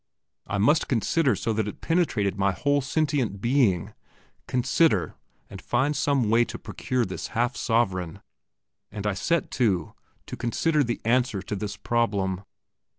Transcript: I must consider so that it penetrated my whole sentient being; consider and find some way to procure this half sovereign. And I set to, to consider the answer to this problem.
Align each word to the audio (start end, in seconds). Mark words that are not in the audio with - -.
I 0.47 0.57
must 0.57 0.87
consider 0.87 1.35
so 1.35 1.53
that 1.53 1.67
it 1.67 1.79
penetrated 1.79 2.35
my 2.35 2.53
whole 2.53 2.81
sentient 2.81 3.39
being; 3.39 3.93
consider 4.47 5.13
and 5.47 5.61
find 5.61 5.95
some 5.95 6.31
way 6.31 6.43
to 6.43 6.57
procure 6.57 7.05
this 7.05 7.27
half 7.37 7.55
sovereign. 7.55 8.23
And 8.91 9.05
I 9.05 9.13
set 9.13 9.51
to, 9.61 9.93
to 10.25 10.35
consider 10.35 10.83
the 10.83 11.01
answer 11.05 11.43
to 11.43 11.55
this 11.55 11.77
problem. 11.77 12.41